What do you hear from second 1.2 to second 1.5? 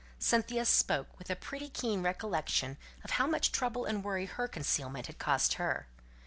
a